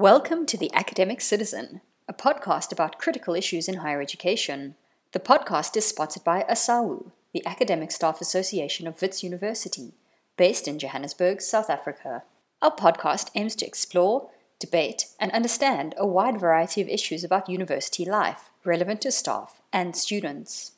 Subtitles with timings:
[0.00, 4.76] Welcome to The Academic Citizen, a podcast about critical issues in higher education.
[5.12, 9.92] The podcast is sponsored by ASAWU, the Academic Staff Association of Wits University,
[10.38, 12.22] based in Johannesburg, South Africa.
[12.62, 18.06] Our podcast aims to explore, debate, and understand a wide variety of issues about university
[18.06, 20.72] life relevant to staff and students.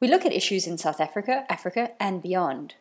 [0.00, 2.76] We look at issues in South Africa, Africa, and beyond.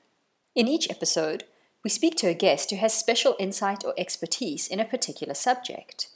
[0.56, 1.44] In each episode,
[1.84, 6.10] we speak to a guest who has special insight or expertise in a particular subject,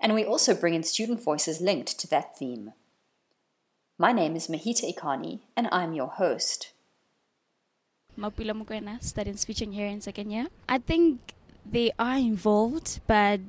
[0.00, 2.72] and we also bring in student voices linked to that theme.
[3.96, 6.72] My name is Mehita Iqani, and I'm your host.
[8.18, 10.48] Mapula Mukwena, studying speech and hearing second year.
[10.68, 13.40] I think they are involved, but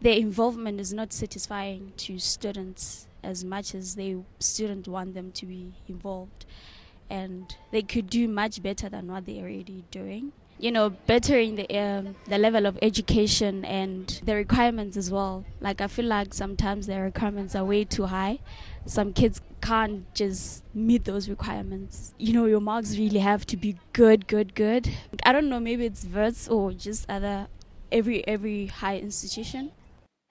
[0.00, 5.46] their involvement is not satisfying to students as much as they students want them to
[5.46, 6.44] be involved
[7.08, 10.32] and they could do much better than what they're already doing
[10.62, 15.44] you know bettering the um, the level of education and the requirements as well.
[15.60, 18.38] Like i feel like sometimes the requirements are way too high.
[18.86, 22.14] Some kids can't just meet those requirements.
[22.16, 24.88] You know your marks really have to be good good good.
[25.24, 27.48] I don't know maybe it's Wits or just other
[27.90, 29.72] every every high institution.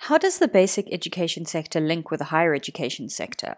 [0.06, 3.58] How does the basic education sector link with the higher education sector?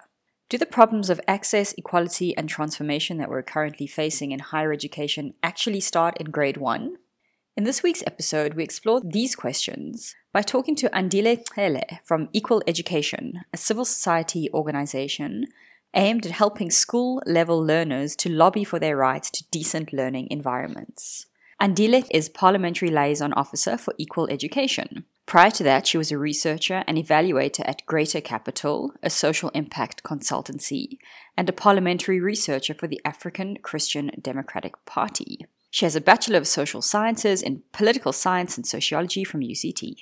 [0.50, 5.34] Do the problems of access, equality, and transformation that we're currently facing in higher education
[5.42, 6.98] actually start in grade one?
[7.56, 12.64] In this week's episode, we explore these questions by talking to Andile Cele from Equal
[12.66, 15.46] Education, a civil society organization
[15.94, 21.28] aimed at helping school level learners to lobby for their rights to decent learning environments.
[21.62, 25.06] Andile is Parliamentary Liaison Officer for Equal Education.
[25.26, 30.04] Prior to that, she was a researcher and evaluator at Greater Capital, a social impact
[30.04, 30.98] consultancy,
[31.38, 35.46] and a parliamentary researcher for the African Christian Democratic Party.
[35.72, 39.96] She has a Bachelor of Social Sciences in Political Science and Sociology from UCT.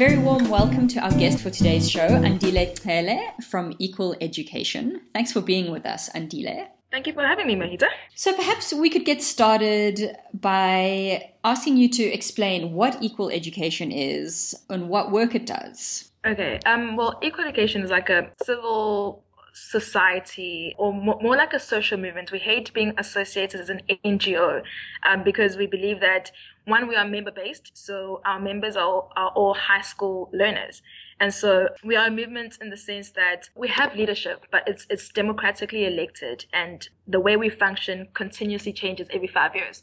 [0.00, 5.02] Very warm welcome to our guest for today's show, Andile Cele from Equal Education.
[5.12, 6.68] Thanks for being with us, Andile.
[6.90, 7.84] Thank you for having me, Mehita.
[8.14, 14.54] So perhaps we could get started by asking you to explain what equal education is
[14.70, 16.10] and what work it does.
[16.26, 16.58] Okay.
[16.64, 19.22] Um, well, equal education is like a civil
[19.52, 22.32] society or more, like a social movement.
[22.32, 24.62] We hate being associated as an NGO
[25.08, 26.30] um, because we believe that
[26.66, 30.82] one, we are member based, so our members are, are all high school learners.
[31.18, 34.86] And so we are a movement in the sense that we have leadership, but it's,
[34.88, 39.82] it's democratically elected and the way we function continuously changes every five years.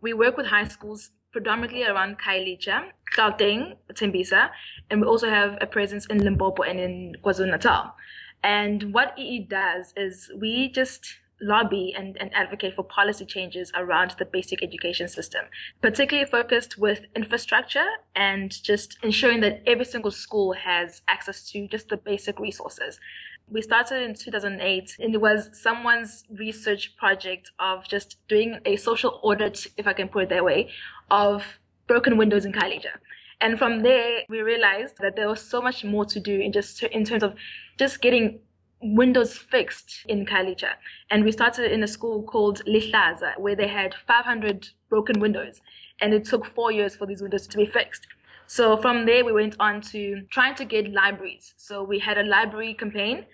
[0.00, 4.50] We work with high schools predominantly around Khayelitsha, Gauteng, Tembisa,
[4.90, 7.94] and we also have a presence in Limpopo and in KwaZulu-Natal.
[8.42, 14.14] And what EE does is we just lobby and, and advocate for policy changes around
[14.18, 15.46] the basic education system,
[15.80, 21.88] particularly focused with infrastructure and just ensuring that every single school has access to just
[21.88, 23.00] the basic resources.
[23.48, 29.18] We started in 2008 and it was someone's research project of just doing a social
[29.22, 30.70] audit, if I can put it that way,
[31.10, 32.98] of broken windows in Khayelitsha.
[33.40, 36.82] And from there, we realized that there was so much more to do in just
[36.82, 37.34] in terms of
[37.78, 38.40] just getting
[38.82, 40.72] windows fixed in Khayelitsha.
[41.10, 45.60] And we started in a school called Luhlaza, where they had 500 broken windows.
[46.00, 48.06] And it took four years for these windows to be fixed.
[48.46, 51.54] So from there, we went on to trying to get libraries.
[51.56, 53.26] So we had a library campaign,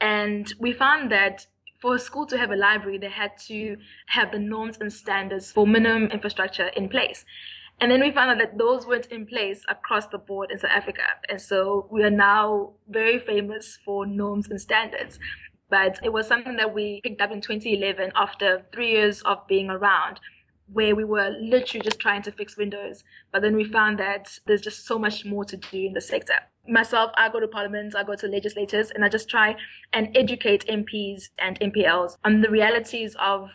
[0.00, 1.46] and we found that
[1.80, 3.76] for a school to have a library, they had to
[4.08, 7.24] have the norms and standards for minimum infrastructure in place.
[7.80, 10.72] And then we found out that those weren't in place across the board in South
[10.72, 11.02] Africa.
[11.28, 15.20] And so we are now very famous for norms and standards.
[15.70, 19.70] But it was something that we picked up in 2011 after three years of being
[19.70, 20.18] around,
[20.72, 23.04] where we were literally just trying to fix windows.
[23.32, 26.34] But then we found that there's just so much more to do in the sector.
[26.66, 29.56] Myself, I go to parliaments, I go to legislators, and I just try
[29.92, 33.50] and educate MPs and MPLs on the realities of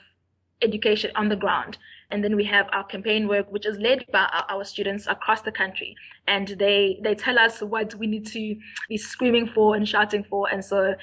[0.62, 1.78] education on the ground
[2.14, 5.42] and then we have our campaign work which is led by our, our, students across
[5.42, 5.96] the country.
[6.28, 8.56] And they they tell us what we need to
[8.88, 10.48] be screaming for and shouting for.
[10.50, 10.94] And so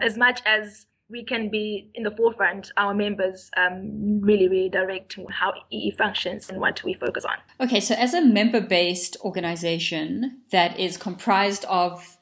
[0.00, 5.18] as much as we can be in the forefront our members um, really really direct
[5.30, 7.36] how ee functions and what we focus on.
[7.66, 12.17] Okay so as a member based organization that is comprised of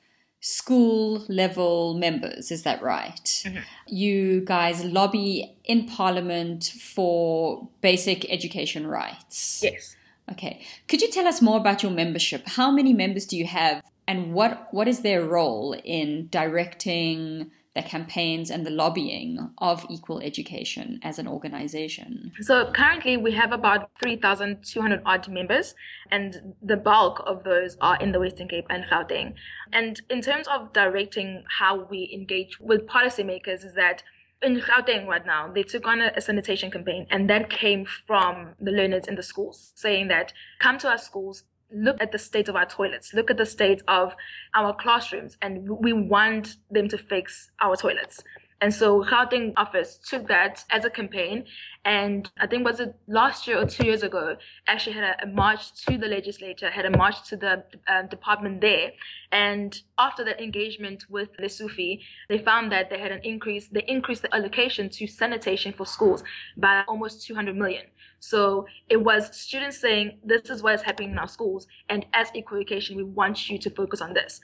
[0.49, 3.25] school level members, is that right?
[3.25, 3.59] Mm-hmm.
[3.89, 9.61] You guys lobby in Parliament for basic education rights.
[9.65, 9.97] Yes.
[10.31, 10.65] Okay.
[10.87, 12.47] Could you tell us more about your membership?
[12.47, 17.83] How many members do you have and what what is their role in directing the
[17.83, 22.33] campaigns and the lobbying of equal education as an organization?
[22.41, 25.75] So currently we have about 3,200 odd members,
[26.11, 29.35] and the bulk of those are in the Western Cape and Gauteng.
[29.73, 34.03] And in terms of directing how we engage with policymakers, is that
[34.43, 38.55] in Gauteng right now, they took on a, a, sanitation campaign, and that came from
[38.61, 42.49] the learners in the schools saying that come to our schools, look at the state
[42.49, 44.15] of our toilets, look at the state of
[44.55, 48.23] our classrooms, and we want them to fix our toilets.
[48.61, 51.45] And so Gauteng office took that as a campaign
[51.87, 54.37] and I think was it last year or two years ago,
[54.67, 58.61] actually had a, a march to the legislature, had a march to the uh, department
[58.61, 58.91] there.
[59.31, 64.23] And after that engagement with Lesufi, they found that they had an increase, they increased
[64.23, 66.25] the allocation to sanitation for schools
[66.57, 67.85] by almost 200 million.
[68.21, 71.67] So it was students saying, this is what is happening in our schools.
[71.89, 74.41] And as equal education, we want you to focus on this.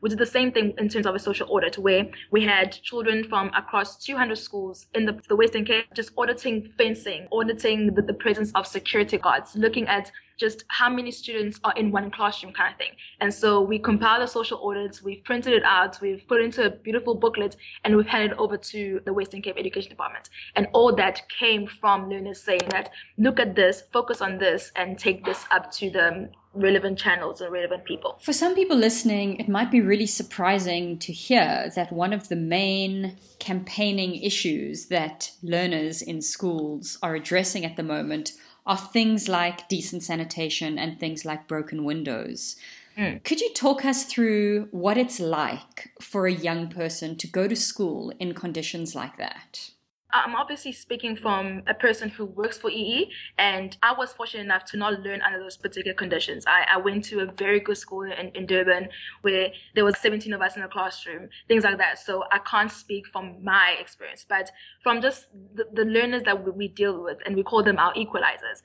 [0.00, 3.24] We did the same thing in terms of a social audit where we had children
[3.24, 8.14] from across 200 schools in the, the Western Cape just auditing fencing, auditing the, the
[8.14, 12.72] presence of security guards, looking at just how many students are in one classroom kind
[12.72, 12.92] of thing.
[13.20, 16.70] And so we compiled the social audits, we've printed it out, we've put into a
[16.70, 20.30] beautiful booklet, and we've handed it over to the Western Cape Education Department.
[20.56, 24.98] And all that came from learners saying that, look at this, focus on this, and
[24.98, 28.18] take this up to the relevant channels and relevant people.
[28.22, 32.36] For some people listening, it might be really surprising to hear that one of the
[32.36, 38.32] main campaigning issues that learners in schools are addressing at the moment
[38.68, 42.54] are things like decent sanitation and things like broken windows.
[42.96, 43.24] Mm.
[43.24, 47.56] Could you talk us through what it's like for a young person to go to
[47.56, 49.70] school in conditions like that?
[50.10, 54.64] I'm obviously speaking from a person who works for EE, and I was fortunate enough
[54.66, 56.44] to not learn under those particular conditions.
[56.46, 58.88] I, I went to a very good school in, in Durban
[59.20, 61.98] where there was 17 of us in the classroom, things like that.
[61.98, 64.50] So I can't speak from my experience, but
[64.82, 67.92] from just the, the learners that we, we deal with, and we call them our
[67.92, 68.62] equalizers,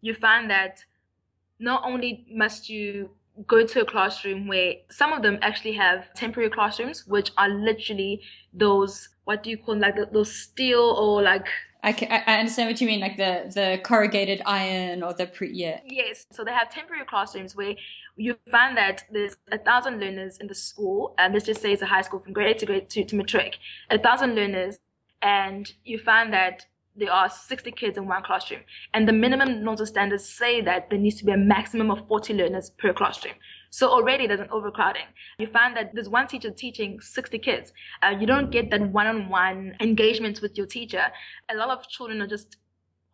[0.00, 0.84] you find that
[1.58, 3.10] not only must you
[3.46, 8.20] go to a classroom where some of them actually have temporary classrooms, which are literally
[8.52, 11.46] those what do you call them, like those steel or like
[11.82, 15.52] I, can, I understand what you mean, like the, the corrugated iron or the pre,
[15.52, 15.80] yeah.
[15.84, 17.74] Yes, so they have temporary classrooms where
[18.16, 21.82] you find that there's a thousand learners in the school, and let's just say it's
[21.82, 23.58] a high school from grade 8 to grade 2 to matric,
[23.90, 24.78] a thousand learners,
[25.20, 26.64] and you find that
[26.96, 28.60] there are 60 kids in one classroom.
[28.92, 32.34] And the minimum NOSA standards say that there needs to be a maximum of 40
[32.34, 33.34] learners per classroom.
[33.70, 35.06] So already there's an overcrowding.
[35.38, 37.72] You find that there's one teacher teaching 60 kids.
[38.02, 41.06] Uh, you don't get that one-on-one engagement with your teacher.
[41.50, 42.56] A lot of children are just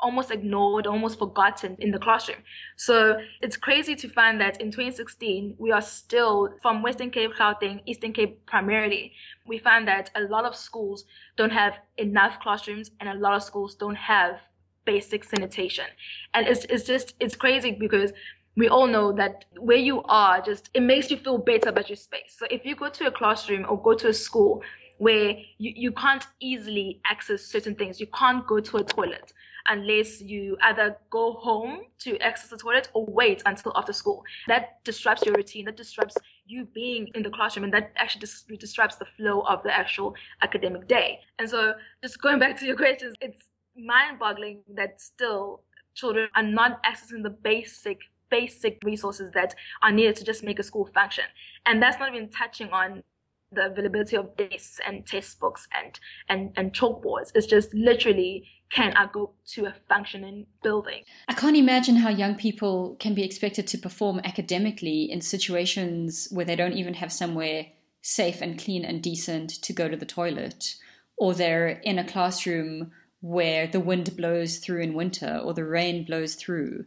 [0.00, 2.38] almost ignored, almost forgotten in the classroom.
[2.76, 7.80] So it's crazy to find that in 2016, we are still from Western Cape, Gauteng,
[7.86, 9.12] Eastern Cape primarily.
[9.46, 11.04] We find that a lot of schools
[11.36, 14.40] don't have enough classrooms and a lot of schools don't have
[14.84, 15.84] basic sanitation.
[16.34, 18.12] And it's, it's just, it's crazy because
[18.56, 21.96] we all know that where you are just it makes you feel better about your
[21.96, 24.62] space so if you go to a classroom or go to a school
[24.98, 29.32] where you, you can't easily access certain things you can't go to a toilet
[29.68, 34.24] unless you either go home to access the toilet or wait until after school.
[34.48, 36.16] That disrupts your routine, that disrupts
[36.46, 40.14] you being in the classroom, and that actually dis- disrupts the flow of the actual
[40.42, 41.20] academic day.
[41.38, 43.40] And so, just going back to your questions, it's
[43.76, 45.62] mind boggling that still
[45.94, 48.00] children are not accessing the basic
[48.30, 51.24] basic resources that are needed to just make a school function.
[51.66, 53.02] And that's not even touching on
[53.52, 55.98] the availability of desks and test books and,
[56.28, 57.32] and, and chalkboards.
[57.34, 61.02] It's just literally can I go to a functioning building?
[61.28, 66.44] I can't imagine how young people can be expected to perform academically in situations where
[66.44, 67.66] they don't even have somewhere
[68.02, 70.76] safe and clean and decent to go to the toilet,
[71.18, 76.04] or they're in a classroom where the wind blows through in winter or the rain
[76.04, 76.84] blows through.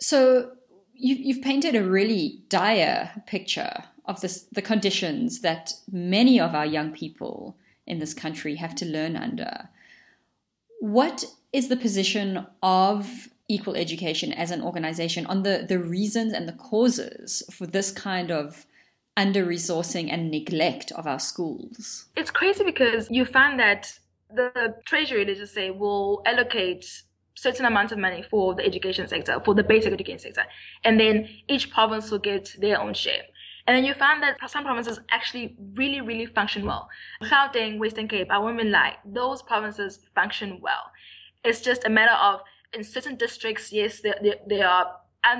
[0.00, 0.52] So
[0.94, 6.64] you've, you've painted a really dire picture of this, the conditions that many of our
[6.64, 7.56] young people
[7.86, 9.68] in this country have to learn under.
[10.78, 16.46] What is the position of Equal Education as an organization on the, the reasons and
[16.46, 18.66] the causes for this kind of
[19.16, 22.06] under resourcing and neglect of our schools?
[22.16, 23.98] It's crazy because you find that
[24.32, 27.02] the Treasury, let's just say, will allocate
[27.34, 30.44] certain amount of money for the education sector, for the basic education sector,
[30.84, 33.22] and then each province will get their own share.
[33.68, 36.88] And then you find that some provinces actually really, really function well.
[37.22, 40.90] Gauteng, Western Cape, won't even lie, those provinces function well.
[41.44, 42.40] It's just a matter of
[42.72, 44.96] in certain districts, yes, there, are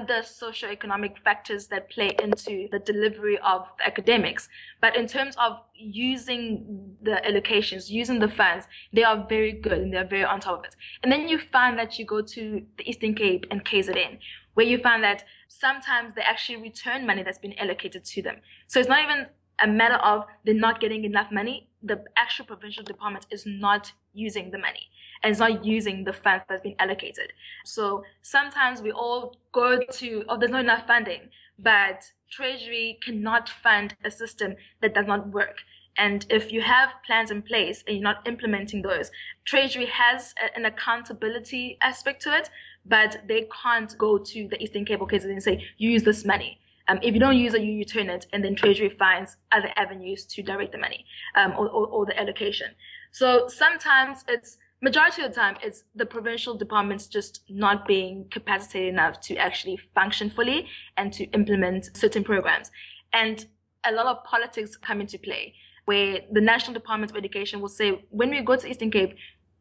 [0.06, 4.50] the socioeconomic factors that play into the delivery of academics.
[4.82, 9.94] But in terms of using the allocations, using the funds, they are very good and
[9.94, 10.76] they're very on top of it.
[11.02, 14.18] And then you find that you go to the Eastern Cape and KZN,
[14.52, 18.36] where you find that sometimes they actually return money that's been allocated to them.
[18.66, 19.26] So it's not even
[19.60, 21.68] a matter of they're not getting enough money.
[21.82, 24.88] The actual provincial department is not using the money
[25.22, 27.32] and it's not using the funds that's been allocated.
[27.64, 33.96] So sometimes we all go to, oh, there's not enough funding, but Treasury cannot fund
[34.04, 35.58] a system that does not work.
[35.96, 39.10] And if you have plans in place and you're not implementing those,
[39.44, 42.50] Treasury has an accountability aspect to it,
[42.86, 46.58] but they can't go to the Eastern Cape case and say, use this money.
[46.88, 50.24] Um, if you don't use it, you return it, and then Treasury finds other avenues
[50.26, 51.04] to direct the money
[51.34, 52.68] um, or, or, or the allocation.
[53.12, 58.88] So sometimes it's majority of the time it's the provincial departments just not being capacitated
[58.88, 62.70] enough to actually function fully and to implement certain programs.
[63.12, 63.44] And
[63.84, 65.54] a lot of politics come into play
[65.84, 69.16] where the National Department of Education will say, when we go to Eastern Cape,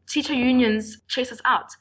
[0.09, 1.71] teacher unions chase us out.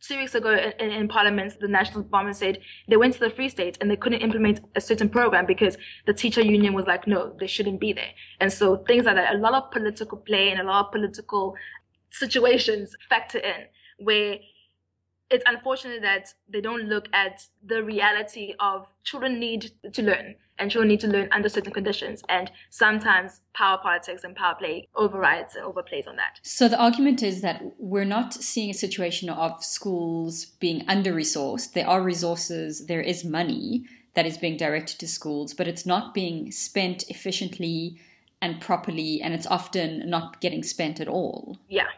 [0.00, 3.48] Two weeks ago in, in, Parliament, the National Department said they went to the Free
[3.48, 5.76] State and they couldn't implement a certain program because
[6.06, 8.10] the teacher union was like, no, they shouldn't be there.
[8.40, 11.56] And so things like that, a lot of political play and a lot of political
[12.10, 13.66] situations factor in
[13.98, 14.38] where
[15.30, 20.70] it's unfortunate that they don't look at the reality of children need to learn and
[20.70, 22.22] children need to learn under certain conditions.
[22.28, 26.40] And sometimes power politics and power play overrides and overplays on that.
[26.42, 31.72] So the argument is that we're not seeing a situation of schools being under resourced
[31.74, 36.14] there are resources there is money that is being directed to schools but it's not
[36.14, 37.98] being spent efficiently
[38.40, 41.58] and properly, and it's often not getting spent at all.
[41.68, 41.88] Yeah,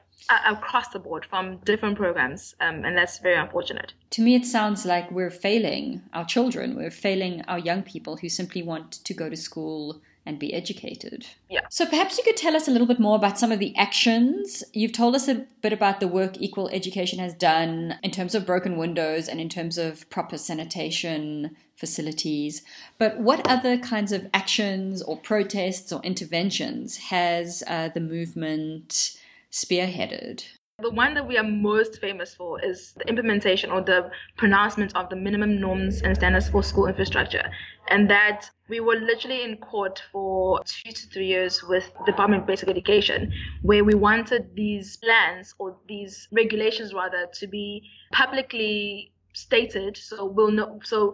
[0.47, 3.93] across the board from different programs, um, and that's very unfortunate.
[4.11, 8.29] To me, it sounds like we're failing our children, we're failing our young people who
[8.29, 11.27] simply want to go to school and be educated.
[11.49, 11.63] Yeah.
[11.71, 14.63] So perhaps you could tell us a little bit more about some of the actions.
[14.73, 18.47] You've told us a bit about the work Equal Education has done in terms of
[18.47, 22.63] broken windows and in terms of proper sanitation facilities.
[22.99, 29.19] But what other kinds of actions or protests or interventions has uh, the movement
[29.51, 30.45] spearheaded?
[30.81, 35.11] The one that we are most famous for is the implementation or the pronouncement of
[35.11, 37.51] the minimum norms and standards for school infrastructure.
[37.89, 42.47] And that we were literally in court for two to three years with Department of
[42.47, 43.31] Basic Education,
[43.61, 50.51] where we wanted these plans or these regulations rather to be publicly stated so we'll
[50.51, 51.13] know so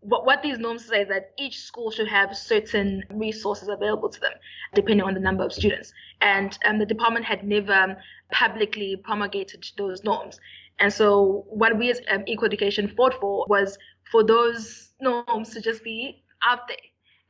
[0.00, 4.20] what, what these norms say is that each school should have certain resources available to
[4.20, 4.32] them,
[4.74, 5.92] depending on the number of students.
[6.20, 7.96] And um, the department had never
[8.30, 10.40] publicly promulgated those norms.
[10.78, 13.76] And so, what we as um, Equal Education fought for was
[14.10, 16.76] for those norms to just be out there.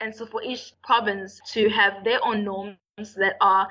[0.01, 2.77] And so, for each province to have their own norms
[3.17, 3.69] that are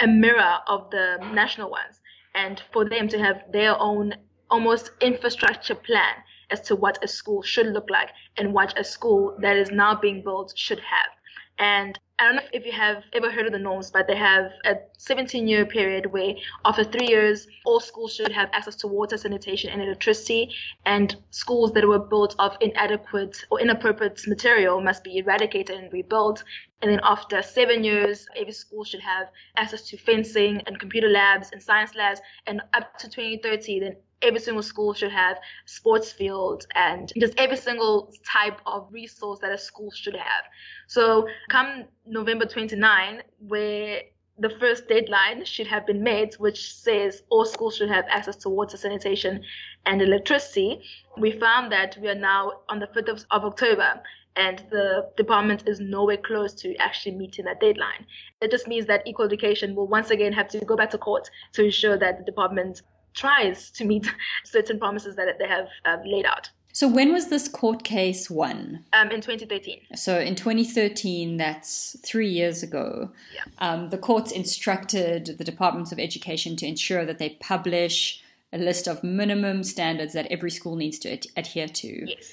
[0.00, 2.00] a mirror of the national ones,
[2.34, 4.14] and for them to have their own
[4.50, 6.14] almost infrastructure plan
[6.50, 9.94] as to what a school should look like and what a school that is now
[9.94, 11.10] being built should have.
[11.58, 14.50] And I don't know if you have ever heard of the norms, but they have
[14.64, 19.16] a 17 year period where after three years, all schools should have access to water,
[19.16, 20.50] sanitation, and electricity.
[20.84, 26.42] And schools that were built of inadequate or inappropriate material must be eradicated and rebuilt.
[26.82, 31.50] And then after seven years, every school should have access to fencing and computer labs
[31.52, 32.20] and science labs.
[32.46, 37.56] And up to 2030, then every single school should have sports fields and just every
[37.56, 40.44] single type of resource that a school should have.
[40.86, 44.02] So come November 29, where
[44.38, 48.48] the first deadline should have been met, which says all schools should have access to
[48.48, 49.42] water, sanitation,
[49.86, 50.80] and electricity.
[51.16, 54.00] We found that we are now on the 5th of, of October
[54.36, 58.06] and the department is nowhere close to actually meeting that deadline.
[58.40, 61.28] It just means that equal education will once again have to go back to court
[61.54, 62.82] to ensure that the department
[63.18, 64.06] tries to meet
[64.44, 66.50] certain promises that they have uh, laid out.
[66.72, 68.84] So when was this court case won?
[68.92, 69.80] Um, in 2013.
[69.96, 73.10] So in 2013, that's three years ago.
[73.34, 73.40] Yeah.
[73.58, 78.22] Um, the courts instructed the Departments of Education to ensure that they publish
[78.52, 82.08] a list of minimum standards that every school needs to ad- adhere to.
[82.08, 82.32] Yes.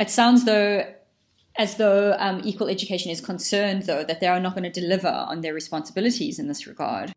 [0.00, 0.84] It sounds though
[1.58, 5.08] as though um, equal education is concerned, though, that they are not going to deliver
[5.08, 7.12] on their responsibilities in this regard.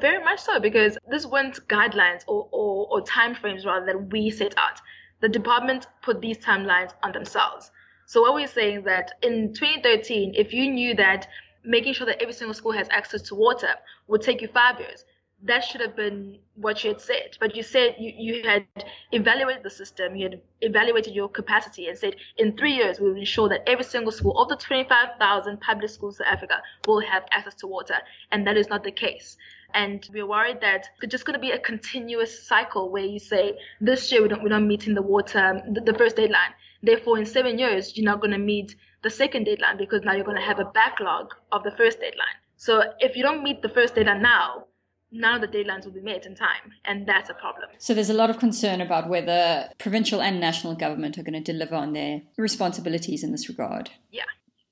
[0.00, 4.54] Very much so, because this weren't guidelines or, or, or timeframes rather that we set
[4.56, 4.80] out.
[5.20, 7.70] The department put these timelines on themselves.
[8.06, 11.28] So what we're saying is that in 2013, if you knew that
[11.64, 13.74] making sure that every single school has access to water
[14.06, 15.04] would take you five years,
[15.42, 17.36] that should have been what you had said.
[17.38, 18.66] But you said you, you had
[19.12, 23.18] evaluated the system, you had evaluated your capacity, and said in three years we will
[23.18, 27.54] ensure that every single school of the 25,000 public schools in Africa will have access
[27.56, 27.96] to water.
[28.32, 29.36] And that is not the case.
[29.74, 33.58] And we're worried that it's just going to be a continuous cycle where you say,
[33.80, 36.54] this year we don't, we're not meeting the water, um, the, the first deadline.
[36.82, 40.24] Therefore, in seven years, you're not going to meet the second deadline because now you're
[40.24, 42.38] going to have a backlog of the first deadline.
[42.56, 44.64] So if you don't meet the first deadline now,
[45.10, 47.68] none of the deadlines will be met in time, and that's a problem.
[47.78, 51.52] So there's a lot of concern about whether provincial and national government are going to
[51.52, 53.90] deliver on their responsibilities in this regard.
[54.10, 54.24] Yeah.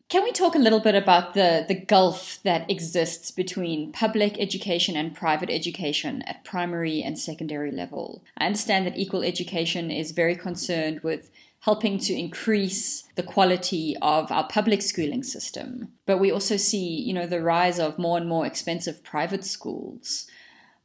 [0.08, 4.96] Can we talk a little bit about the, the gulf that exists between public education
[4.96, 8.22] and private education at primary and secondary level?
[8.38, 14.30] I understand that Equal Education is very concerned with helping to increase the quality of
[14.30, 15.88] our public schooling system.
[16.06, 20.28] But we also see, you know, the rise of more and more expensive private schools.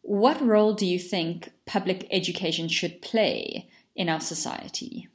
[0.02, 5.10] What role do you think public education should play in our society?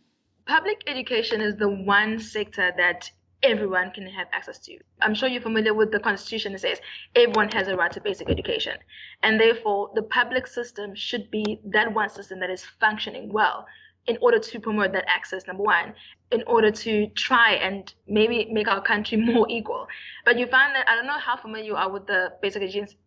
[0.46, 3.10] Public education is the one sector that
[3.43, 4.78] everyone can have access to.
[5.02, 6.81] I'm sure you're familiar with the Constitution that says
[7.14, 8.75] everyone has a right to basic education.
[9.23, 13.66] And therefore, the public system should be that one system that is functioning well
[14.07, 15.93] in order to promote that access, number one,
[16.31, 19.87] in order to try and maybe make our country more equal.
[20.25, 22.62] But you find that, I don't know how familiar you are with the basic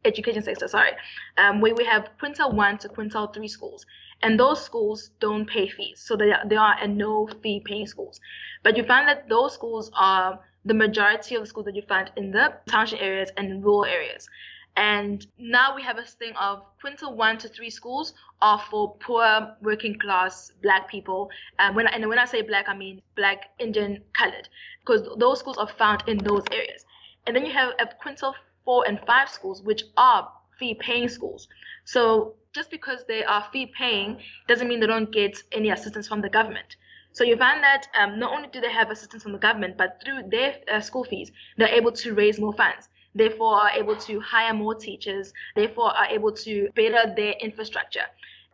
[0.05, 0.91] education, sector, sorry,
[1.37, 3.85] um, where we have quintile one to quintile three schools.
[4.21, 6.01] And those schools don't pay fees.
[6.05, 8.19] So they are, they are no fee paying schools.
[8.63, 12.11] But you find that those schools are the majority of the schools that you find
[12.17, 14.27] in the township areas and rural areas.
[14.75, 19.55] And now we have a thing of quintile one to three schools are for poor
[19.61, 21.29] working class black people.
[21.57, 24.47] And when I, and when I say black, I mean black, Indian, colored,
[24.81, 26.85] because those schools are found in those areas.
[27.25, 31.47] And then you have a quintile four and five schools, which are fee paying schools.
[31.85, 36.21] So just because they are fee paying doesn't mean they don't get any assistance from
[36.21, 36.75] the government.
[37.11, 40.01] So you find that um, not only do they have assistance from the government, but
[40.03, 42.89] through their uh, school fees, they're able to raise more funds.
[43.15, 45.33] Therefore, are able to hire more teachers.
[45.55, 48.05] Therefore, are able to better their infrastructure.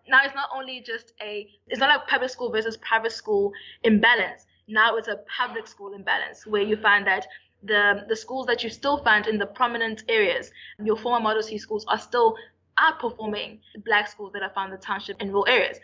[0.08, 3.52] Now, it's not only just a, it's not like public school versus private school
[3.84, 4.46] imbalance.
[4.68, 7.28] Now it's a public school imbalance where you find that
[7.66, 10.52] the the schools that you still find in the prominent areas,
[10.84, 12.36] your former Model C schools, are still
[12.80, 15.78] outperforming the black schools that are found in the township and rural areas.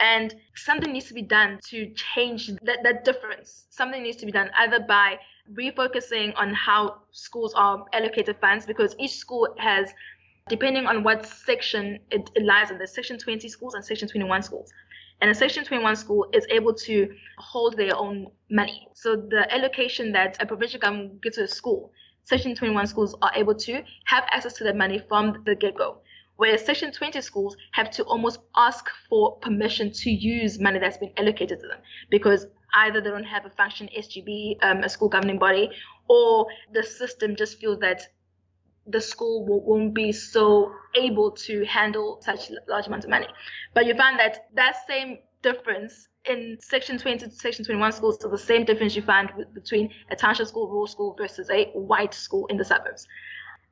[0.00, 3.66] And something needs to be done to change that, that difference.
[3.70, 5.18] Something needs to be done either by
[5.54, 9.92] refocusing on how schools are allocated funds because each school has,
[10.48, 14.42] depending on what section it, it lies in, there's section 20 schools and section 21
[14.42, 14.72] schools.
[15.22, 17.08] And a section 21 school is able to
[17.38, 18.88] hold their own money.
[18.92, 21.92] So the allocation that a provincial government gives to a school,
[22.24, 26.02] section 21 schools are able to have access to that money from the get-go
[26.36, 31.12] whereas Section 20 schools have to almost ask for permission to use money that's been
[31.16, 31.78] allocated to them
[32.10, 35.70] because either they don't have a function SGB, um, a school governing body,
[36.08, 38.02] or the system just feels that
[38.86, 43.26] the school won't be so able to handle such large amounts of money.
[43.74, 48.30] But you find that that same difference in section 20 to section 21 schools is
[48.30, 52.46] the same difference you find between a township school, rural school versus a white school
[52.46, 53.08] in the suburbs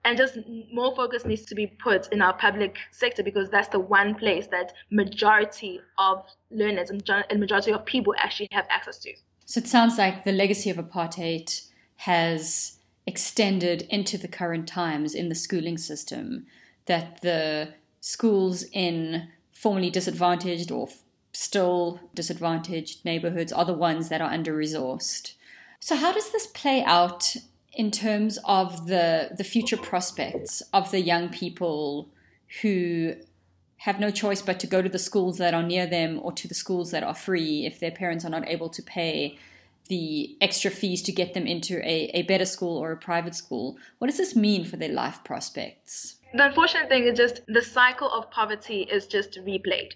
[0.04, 0.38] and just
[0.72, 4.46] more focus needs to be put in our public sector because that's the one place
[4.46, 9.12] that majority of learners and majority of people actually have access to.
[9.44, 12.78] So it sounds like the legacy of apartheid has
[13.10, 16.46] extended into the current times in the schooling system
[16.86, 20.88] that the schools in formerly disadvantaged or
[21.32, 25.34] still disadvantaged neighborhoods are the ones that are under resourced.
[25.80, 27.34] So, how does this play out
[27.72, 32.08] in terms of the the future prospects of the young people
[32.62, 33.14] who
[33.86, 36.46] have no choice but to go to the schools that are near them or to
[36.46, 39.38] the schools that are free if their parents are not able to pay
[39.90, 43.76] the extra fees to get them into a, a better school or a private school.
[43.98, 46.16] What does this mean for their life prospects?
[46.32, 49.92] The unfortunate thing is just the cycle of poverty is just replayed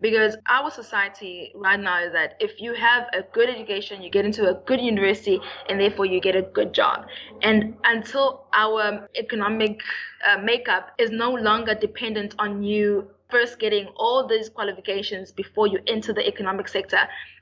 [0.00, 4.24] because our society right now is that if you have a good education you get
[4.24, 7.06] into a good university and therefore you get a good job.
[7.42, 9.80] And until our economic
[10.26, 15.78] uh, makeup is no longer dependent on you first getting all these qualifications before you
[15.86, 16.98] enter the economic sector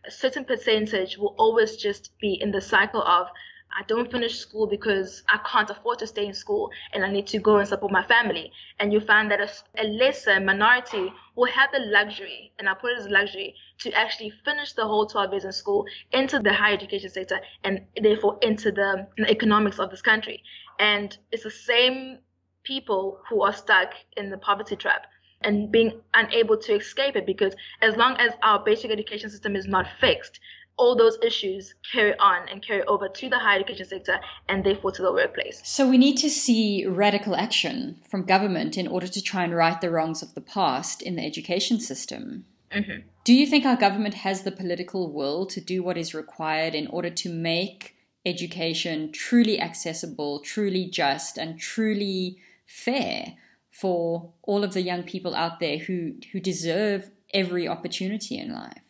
[0.07, 3.29] a certain percentage will always just be in the cycle of
[3.76, 7.26] I don't finish school because I can't afford to stay in school and I need
[7.28, 8.50] to go and support my family.
[8.78, 12.92] And you find that a, a lesser minority will have the luxury, and I put
[12.92, 16.74] it as luxury, to actually finish the whole 12 years in school, enter the higher
[16.74, 20.42] education sector, and therefore enter the, the economics of this country.
[20.78, 22.18] And it's the same
[22.64, 25.07] people who are stuck in the poverty trap
[25.42, 29.66] and being unable to escape it because as long as our basic education system is
[29.66, 30.40] not fixed,
[30.79, 34.93] all those issues carry on and carry over to the higher education sector and therefore
[34.93, 35.61] to the workplace.
[35.64, 39.81] So we need to see radical action from government in order to try and right
[39.81, 42.45] the wrongs of the past in the education system.
[42.73, 43.07] Mm-hmm.
[43.25, 46.87] Do you think our government has the political will to do what is required in
[46.87, 53.35] order to make education truly accessible, truly just, and truly fair
[53.71, 58.81] for all of the young people out there who, who deserve every opportunity in life?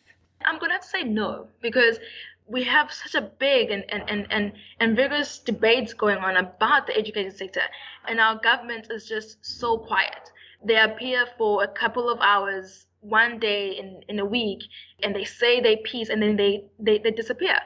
[0.49, 1.99] I'm going to have to say no because
[2.47, 6.87] we have such a big and, and, and, and, and vigorous debates going on about
[6.87, 7.61] the education sector,
[8.07, 10.33] and our government is just so quiet.
[10.65, 14.63] They appear for a couple of hours one day in, in a week
[15.03, 17.57] and they say they peace and then they, they, they disappear.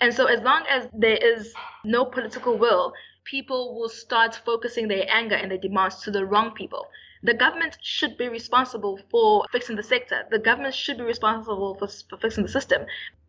[0.00, 2.92] And so as long as there is no political will,
[3.24, 6.86] people will start focusing their anger and their demands to the wrong people.
[7.24, 10.24] The government should be responsible for fixing the sector.
[10.30, 12.86] The government should be responsible for, for fixing the system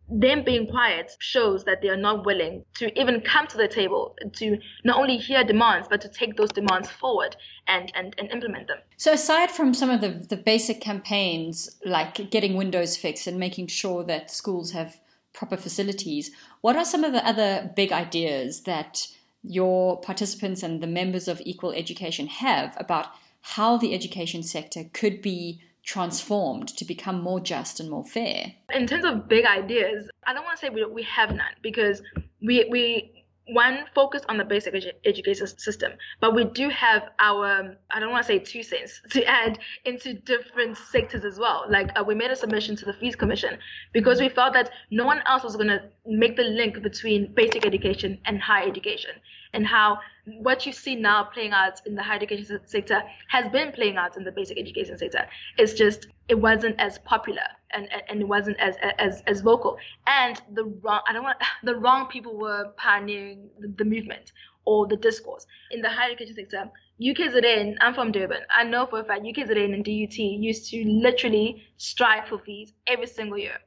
[0.08, 4.16] them being quiet shows that they are not willing to even come to the table
[4.32, 8.68] to not only hear demands but to take those demands forward and, and, and implement
[8.68, 8.78] them.
[8.96, 13.66] So aside from some of the, the basic campaigns like getting windows fixed and making
[13.66, 15.00] sure that schools have
[15.32, 16.30] proper facilities,
[16.60, 19.08] what are some of the other big ideas that
[19.42, 23.08] your participants and the members of Equal Education have about
[23.54, 28.52] how the education sector could be transformed to become more just and more fair?
[28.74, 32.02] In terms of big ideas, I don't want to say we, we have none because
[32.42, 33.16] we, we
[33.48, 38.10] one focus on the basic edu- education system, but we do have our I don't
[38.10, 41.64] want to say two cents to add into different sectors as well.
[41.68, 43.58] Like uh, we made a submission to the Fees Commission
[43.92, 47.64] because we felt that no one else was going to make the link between basic
[47.64, 49.12] education and higher education,
[49.52, 49.98] and how
[50.38, 54.16] what you see now playing out in the higher education sector has been playing out
[54.16, 55.26] in the basic education sector.
[55.58, 59.78] It's just it wasn't as popular and, and it wasn't as as as vocal.
[60.06, 64.32] And the wrong I don't want the wrong people were pioneering the, movement
[64.64, 66.70] or the discourse in the higher education sector.
[67.00, 68.40] UKZN, I'm from Durban.
[68.50, 73.06] I know for a fact UKZN and DUT used to literally strike for fees every
[73.06, 73.58] single year.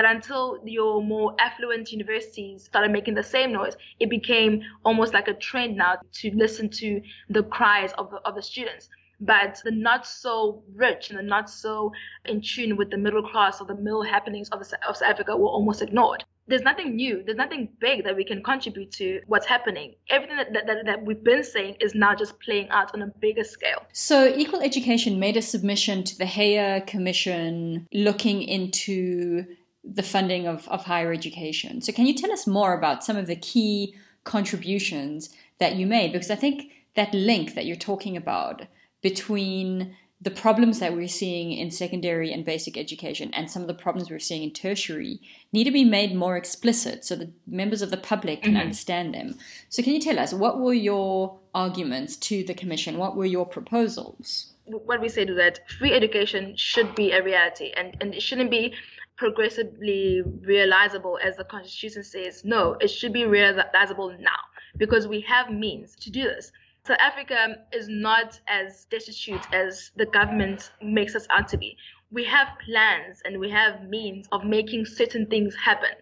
[0.00, 5.28] But until your more affluent universities started making the same noise, it became almost like
[5.28, 8.88] a trend now to listen to the cries of the, of the students.
[9.20, 11.92] But the not so rich and the not so
[12.24, 15.36] in tune with the middle class or the middle happenings of, the, of South Africa
[15.36, 17.22] were almost ignored there's nothing new.
[17.24, 19.94] There's nothing big that we can contribute to what's happening.
[20.10, 23.44] Everything that, that, that, we've been saying is now just playing out on a bigger
[23.44, 23.86] scale.
[23.92, 29.46] So, Equal Education made a submission to the Heher Commission looking into
[29.84, 31.80] the funding of, of higher education.
[31.80, 36.12] So, can you tell us more about some of the key contributions that you made?
[36.12, 38.66] Because I think that link that you're talking about
[39.02, 43.74] between the problems that we're seeing in secondary and basic education and some of the
[43.74, 45.18] problems we're seeing in tertiary
[45.50, 48.60] need to be made more explicit so that members of the public can mm-hmm.
[48.60, 49.38] understand them.
[49.70, 52.98] So, can you tell us what were your arguments to the Commission?
[52.98, 54.52] What were your proposals?
[54.66, 58.50] What we say is that free education should be a reality and, and it shouldn't
[58.50, 58.74] be
[59.20, 64.40] progressively realizable as the constitution says no it should be realizable now
[64.78, 66.50] because we have means to do this.
[66.86, 71.76] South africa is not as destitute as the government makes us out to be.
[72.10, 75.96] We have plans and we have means of making certain things happen.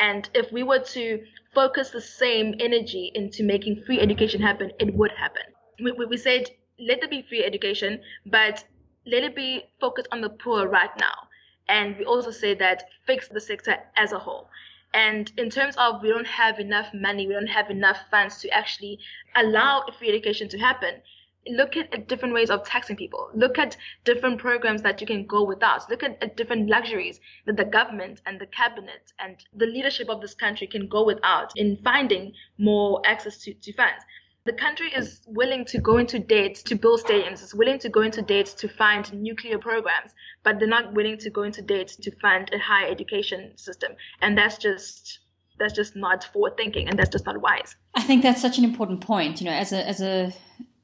[0.00, 4.92] And if we were to focus the same energy into making free education happen it
[4.96, 5.46] would happen.
[5.80, 8.64] We, we said let there be free education but
[9.06, 11.28] let it be focused on the poor right now
[11.68, 14.48] and we also say that fix the sector as a whole.
[14.92, 18.48] And in terms of we don't have enough money, we don't have enough funds to
[18.50, 19.00] actually
[19.34, 21.02] allow free education to happen.
[21.46, 23.28] Look at different ways of taxing people.
[23.34, 25.90] Look at different programs that you can go without.
[25.90, 30.20] Look at, at different luxuries that the government and the cabinet and the leadership of
[30.20, 34.04] this country can go without in finding more access to, to funds.
[34.44, 38.02] The country is willing to go into debt to build stadiums, it's willing to go
[38.02, 42.10] into debt to fund nuclear programs, but they're not willing to go into debt to
[42.20, 43.92] fund a higher education system.
[44.20, 45.20] And that's just
[45.58, 47.76] that's just not forward thinking and that's just not wise.
[47.94, 49.40] I think that's such an important point.
[49.40, 50.34] You know, as a as a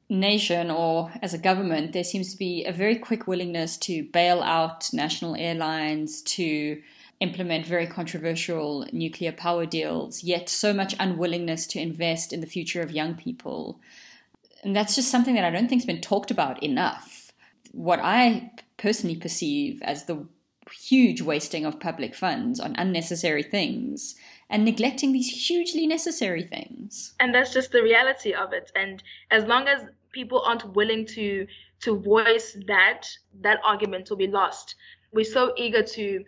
[0.09, 4.41] nation or as a government, there seems to be a very quick willingness to bail
[4.41, 6.81] out national airlines, to
[7.21, 12.81] implement very controversial nuclear power deals, yet so much unwillingness to invest in the future
[12.81, 13.79] of young people.
[14.63, 17.31] And that's just something that I don't think has been talked about enough.
[17.71, 20.27] What I personally perceive as the
[20.71, 24.15] huge wasting of public funds on unnecessary things
[24.49, 27.13] and neglecting these hugely necessary things.
[27.19, 28.71] And that's just the reality of it.
[28.75, 31.47] And as long as people aren't willing to
[31.81, 33.07] to voice that,
[33.41, 34.75] that argument will be lost.
[35.11, 36.23] We're so eager to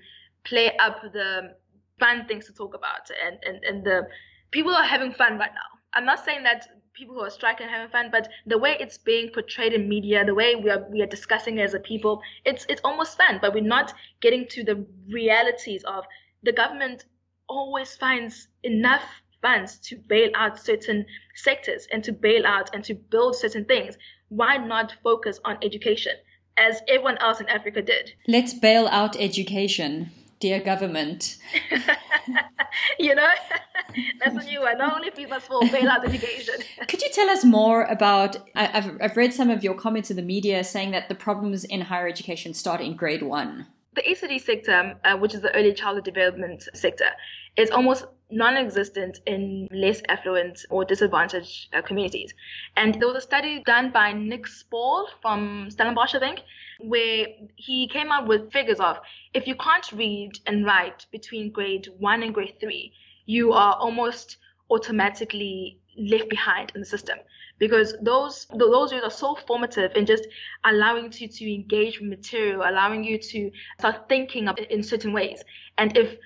[0.45, 1.55] play up the
[1.99, 4.07] fun things to talk about and, and, and the
[4.51, 5.79] people are having fun right now.
[5.93, 8.97] I'm not saying that people who are striking are having fun, but the way it's
[8.97, 12.21] being portrayed in media, the way we are we are discussing it as a people,
[12.45, 16.05] it's it's almost fun, but we're not getting to the realities of
[16.43, 17.05] the government
[17.49, 19.03] always finds enough
[19.41, 23.97] funds to bail out certain sectors and to bail out and to build certain things.
[24.29, 26.13] Why not focus on education
[26.57, 28.13] as everyone else in Africa did?
[28.27, 30.11] Let's bail out education
[30.43, 31.37] dear government.
[32.99, 33.29] you know,
[34.19, 34.77] that's a new one.
[34.77, 36.55] Not only us for bailout education.
[36.89, 38.35] Could you tell us more about?
[38.53, 41.63] I, have I've read some of your comments in the media saying that the problems
[41.63, 43.67] in higher education start in grade one.
[43.95, 47.09] The ECD sector, uh, which is the early childhood development sector,
[47.55, 52.33] is almost non-existent in less affluent or disadvantaged uh, communities.
[52.75, 56.41] And there was a study done by Nic Spaull from Stellenbosch, I think,
[56.79, 58.97] where he came up with figures of
[59.33, 62.93] if you can't read and write between grade one and grade three,
[63.25, 64.37] you are almost
[64.69, 67.19] automatically left behind in the system
[67.59, 70.27] because those those years are so formative in just
[70.65, 75.43] allowing you to engage with material, allowing you to start thinking in certain ways.
[75.77, 76.17] And if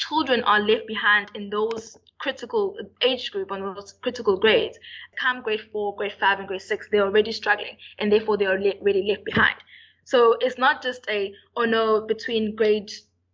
[0.00, 4.78] children are left behind in those critical age group on those critical grades,
[5.18, 8.58] come grade four, grade five, and grade six, they're already struggling, and therefore they are
[8.58, 9.56] already left behind.
[10.04, 12.90] So it's not just a oh no between grade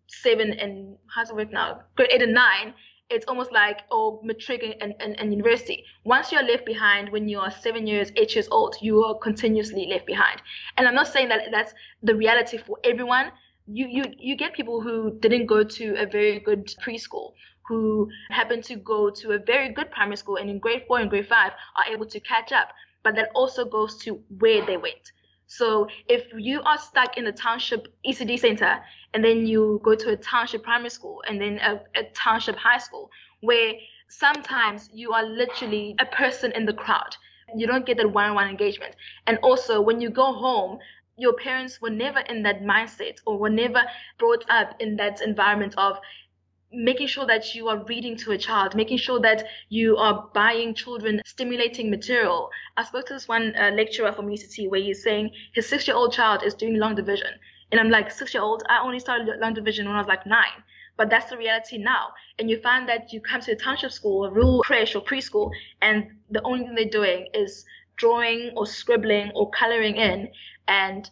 [0.08, 1.80] seven and how's it work now?
[1.96, 2.74] Grade eight and nine.
[3.08, 5.84] It's almost like oh matric and, and, and university.
[6.04, 9.86] Once you're left behind when you are seven years, eight years old, you are continuously
[9.86, 10.42] left behind.
[10.76, 13.30] And I'm not saying that that's the reality for everyone.
[13.66, 17.32] You you you get people who didn't go to a very good preschool
[17.66, 21.10] who happen to go to a very good primary school and in grade four and
[21.10, 22.68] grade five are able to catch up.
[23.02, 25.12] But that also goes to where they went.
[25.48, 28.80] So if you are stuck in a township ECD center
[29.14, 32.78] and then you go to a township primary school and then a, a township high
[32.78, 33.74] school where
[34.08, 37.16] sometimes you are literally a person in the crowd.
[37.54, 38.96] You don't get that one-on-one engagement.
[39.28, 40.78] And also when you go home,
[41.16, 43.82] your parents were never in that mindset or were never
[44.18, 45.98] brought up in that environment of
[46.72, 50.74] making sure that you are reading to a child, making sure that you are buying
[50.74, 52.50] children stimulating material.
[52.76, 55.96] I spoke to this one uh, lecturer from UCT where he's saying his six year
[55.96, 57.30] old child is doing long division.
[57.72, 60.26] And I'm like, six year old, I only started long division when I was like
[60.26, 60.62] nine.
[60.96, 62.08] But that's the reality now.
[62.38, 65.50] And you find that you come to a township school, a rural creche or preschool,
[65.82, 67.64] and the only thing they're doing is
[67.96, 70.28] drawing or scribbling or coloring in.
[70.68, 71.08] And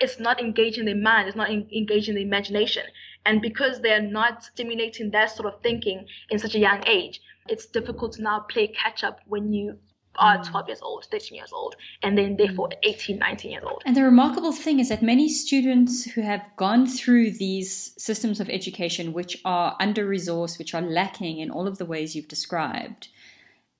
[0.00, 2.84] it's not engaging their mind, it's not in, engaging the imagination.
[3.26, 7.66] And because they're not stimulating that sort of thinking in such a young age, it's
[7.66, 9.78] difficult to now play catch up when you
[10.16, 10.50] are mm.
[10.50, 13.82] 12 years old, 13 years old, and then therefore 18, 19 years old.
[13.86, 18.48] And the remarkable thing is that many students who have gone through these systems of
[18.48, 23.08] education, which are under resourced, which are lacking in all of the ways you've described,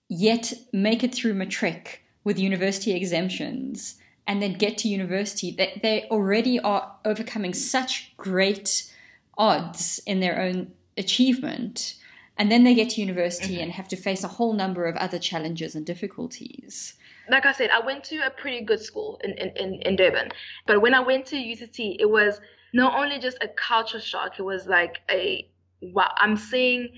[0.09, 6.07] yet make it through matric with university exemptions and then get to university, they, they
[6.11, 8.93] already are overcoming such great
[9.39, 11.95] odds in their own achievement.
[12.37, 13.63] And then they get to university mm-hmm.
[13.65, 16.95] and have to face a whole number of other challenges and difficulties.
[17.31, 20.31] Like I said, I went to a pretty good school in, in, in Durban.
[20.67, 22.41] But when I went to UCT, it was
[22.73, 25.49] not only just a culture shock, it was like a
[25.81, 26.91] wow, I'm seeing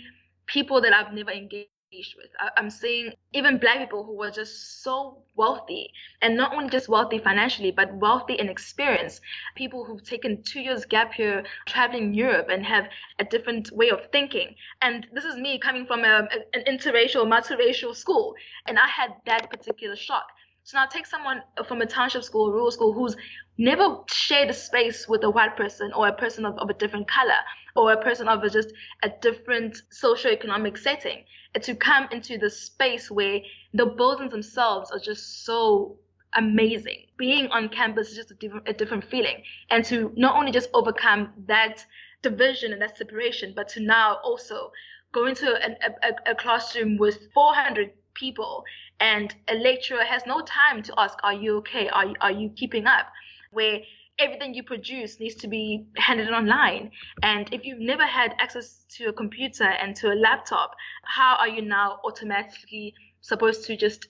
[0.47, 2.31] people that I've never engaged with.
[2.57, 7.19] I'm seeing even black people who were just so wealthy and not only just wealthy
[7.19, 9.21] financially, but wealthy in experience.
[9.57, 14.07] People who've taken two years gap year traveling Europe and have a different way of
[14.13, 14.55] thinking.
[14.83, 18.35] And this is me coming from a, an interracial, multiracial school.
[18.67, 20.27] And I had that particular shock.
[20.71, 23.17] So now take someone from a township school, rural school, who's
[23.59, 27.09] never shared a space with a white person or a person of, of a different
[27.09, 27.41] color
[27.75, 31.25] or a person of a, just a different socioeconomic setting
[31.61, 33.41] to come into the space where
[33.75, 35.99] the buildings themselves are just so
[36.37, 37.07] amazing.
[37.19, 39.43] Being on campus is just a different, a different feeling.
[39.71, 41.85] And to not only just overcome that
[42.23, 44.71] division and that separation, but to now also
[45.11, 48.65] go into a, a, a classroom with 400 people
[49.01, 51.89] and a lecturer has no time to ask, are you okay?
[51.89, 53.07] Are you, are you keeping up?
[53.51, 53.81] Where
[54.21, 56.91] everything you produce needs to be handed online.
[57.23, 61.49] And if you've never had access to a computer and to a laptop, how are
[61.49, 64.09] you now automatically supposed to just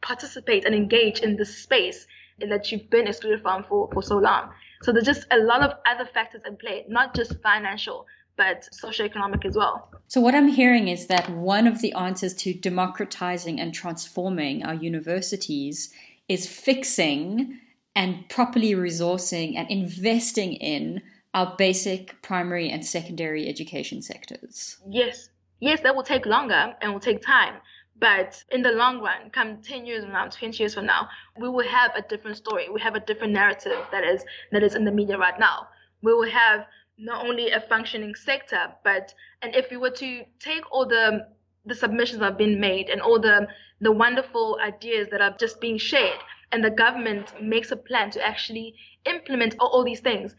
[0.00, 2.06] participate and engage in the space
[2.38, 4.50] that you've been excluded from for, for so long?
[4.82, 8.06] So there's just a lot of other factors in play, not just financial,
[8.38, 9.90] but socioeconomic as well.
[10.06, 14.74] So, what I'm hearing is that one of the answers to democratizing and transforming our
[14.74, 15.92] universities
[16.28, 17.58] is fixing
[17.94, 21.02] and properly resourcing and investing in
[21.34, 24.78] our basic primary and secondary education sectors.
[24.88, 25.28] Yes.
[25.60, 27.56] Yes, that will take longer and will take time.
[28.00, 31.48] But in the long run, come 10 years from now, 20 years from now, we
[31.48, 32.68] will have a different story.
[32.70, 35.66] We have a different narrative that is that is in the media right now.
[36.02, 36.66] We will have
[36.98, 41.28] not only a functioning sector, but and if we were to take all the
[41.64, 43.46] the submissions that have been made and all the
[43.80, 46.18] the wonderful ideas that are just being shared,
[46.52, 50.34] and the government makes a plan to actually implement all, all these things,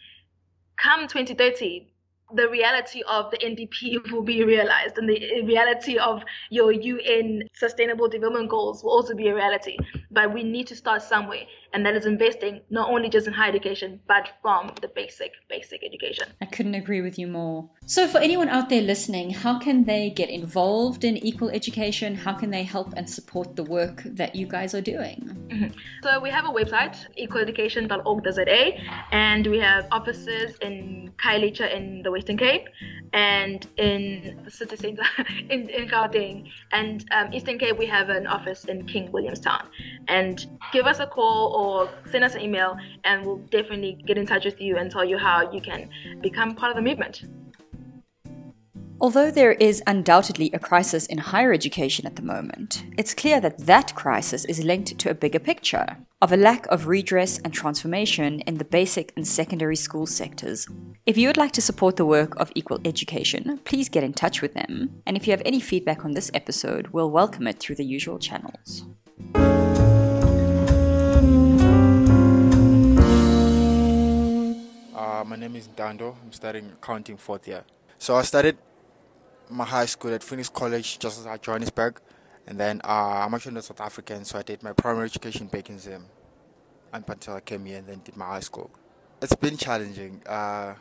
[0.77, 1.87] come 2030,
[2.33, 8.07] the reality of the NDP will be realized and the reality of your UN sustainable
[8.07, 9.77] development goals will also be a reality.
[10.11, 13.49] But we need to start somewhere, and that is investing not only just in higher
[13.49, 16.27] education, but from the basic, basic education.
[16.41, 17.69] I couldn't agree with you more.
[17.85, 22.15] So, for anyone out there listening, how can they get involved in equal education?
[22.15, 25.47] How can they help and support the work that you guys are doing?
[25.49, 25.77] Mm-hmm.
[26.03, 28.61] So, we have a website, equaleducation.org.za,
[29.11, 32.67] and we have offices in Khayelitsha in the Western Cape
[33.13, 35.03] and in the city center
[35.49, 36.49] in, in Gauteng.
[36.73, 39.63] And um, Eastern Cape, we have an office in King Williamstown.
[40.10, 44.25] And give us a call or send us an email, and we'll definitely get in
[44.25, 45.89] touch with you and tell you how you can
[46.21, 47.23] become part of the movement.
[49.01, 53.60] Although there is undoubtedly a crisis in higher education at the moment, it's clear that
[53.60, 58.41] that crisis is linked to a bigger picture of a lack of redress and transformation
[58.41, 60.67] in the basic and secondary school sectors.
[61.05, 64.41] If you would like to support the work of Equal Education, please get in touch
[64.41, 65.01] with them.
[65.05, 68.19] And if you have any feedback on this episode, we'll welcome it through the usual
[68.19, 68.84] channels.
[74.93, 76.15] Uh, my name is Ntando.
[76.21, 77.63] I'm studying accounting fourth year.
[77.97, 78.58] So I studied
[79.49, 82.01] my high school at Phoenix College, just at Johannesburg,
[82.49, 85.69] and then uh, I'm actually not South African, so I did my primary education back
[85.69, 86.05] in Zim
[86.91, 88.71] until I came here and then did my high school.
[89.21, 90.23] It's been challenging.
[90.25, 90.73] Uh,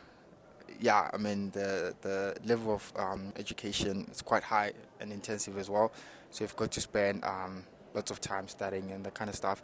[0.79, 5.69] yeah, I mean the the level of um, education is quite high and intensive as
[5.69, 5.91] well.
[6.31, 9.61] So you've got to spend um, lots of time studying and that kind of stuff.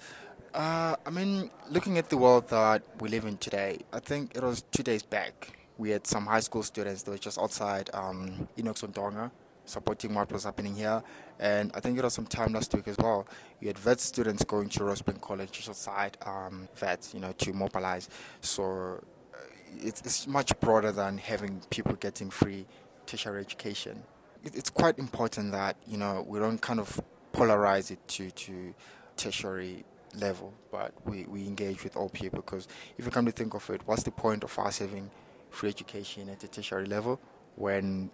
[0.54, 4.44] Uh, I mean, looking at the world that we live in today, I think it
[4.44, 8.48] was two days back we had some high school students that were just outside um,
[8.58, 9.32] Enoch Sontonga
[9.65, 11.04] supporting what was happening here.
[11.39, 13.28] And I think it was some time last week as well.
[13.60, 17.54] You had vet students going to Rosebank College just outside um, Wits, you know, to
[17.54, 18.10] mobilize.
[18.41, 19.38] So uh,
[19.78, 22.65] it's, it's much broader than having people getting free
[23.06, 24.04] tertiary education.
[24.43, 26.99] It, it's quite important that, you know, we don't kind of
[27.34, 28.73] polarize it to, to
[29.17, 29.84] tertiary
[30.17, 33.69] level, but we, we engage with all people because if you come to think of
[33.69, 35.10] it, what's the point of us having
[35.49, 37.19] free education at the tertiary level
[37.56, 38.10] when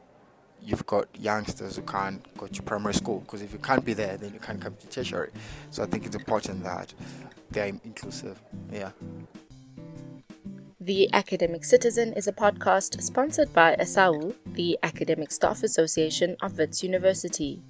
[0.63, 4.17] you've got youngsters who can't go to primary school because if you can't be there
[4.17, 5.31] then you can't come to tertiary
[5.69, 6.93] so i think it's important that
[7.51, 8.91] they're inclusive yeah
[10.83, 16.81] the Academic Citizen is a podcast sponsored by ASAU, the Academic Staff Association of Wits
[16.81, 17.61] University.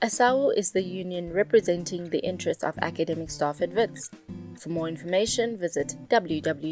[0.00, 4.10] ASAU is the union representing the interests of academic staff at WITS.
[4.58, 6.64] For more information, visit www.asau.org.za.